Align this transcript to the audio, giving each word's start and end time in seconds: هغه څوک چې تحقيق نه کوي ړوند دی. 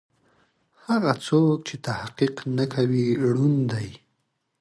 هغه 0.85 1.11
څوک 1.25 1.57
چې 1.67 1.75
تحقيق 1.87 2.35
نه 2.57 2.65
کوي 2.73 3.05
ړوند 3.31 3.59
دی. 3.71 3.89